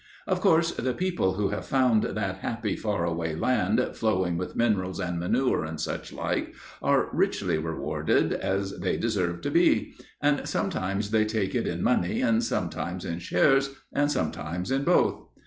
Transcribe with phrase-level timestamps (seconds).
[0.25, 4.99] Of course, the people who have found that happy, far away land, flowing with minerals
[4.99, 11.11] and manure and such like, are richly rewarded, as they deserve to be; and sometimes
[11.11, 15.21] they take it in money and sometimes in shares, and sometimes in both.